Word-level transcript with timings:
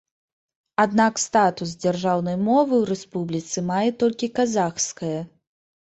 Аднак 0.83 1.19
статус 1.23 1.73
дзяржаўнай 1.83 2.37
мовы 2.47 2.73
ў 2.81 2.93
рэспубліцы 2.93 3.57
мае 3.69 3.85
толькі 4.05 4.33
казахская. 4.41 5.17